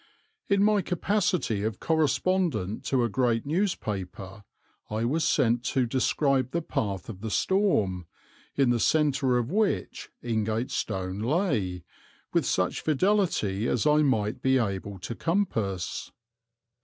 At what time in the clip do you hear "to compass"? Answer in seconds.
14.97-16.11